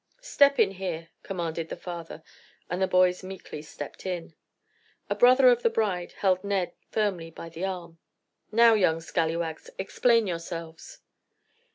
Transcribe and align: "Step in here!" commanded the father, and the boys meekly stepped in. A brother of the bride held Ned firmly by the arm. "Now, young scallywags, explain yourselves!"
"Step 0.23 0.57
in 0.57 0.71
here!" 0.71 1.09
commanded 1.21 1.69
the 1.69 1.75
father, 1.75 2.23
and 2.71 2.81
the 2.81 2.87
boys 2.87 3.23
meekly 3.23 3.61
stepped 3.61 4.03
in. 4.03 4.33
A 5.11 5.13
brother 5.15 5.47
of 5.49 5.61
the 5.61 5.69
bride 5.69 6.13
held 6.13 6.43
Ned 6.43 6.73
firmly 6.89 7.29
by 7.29 7.49
the 7.49 7.65
arm. 7.65 7.99
"Now, 8.51 8.73
young 8.73 8.99
scallywags, 8.99 9.69
explain 9.77 10.25
yourselves!" 10.25 11.01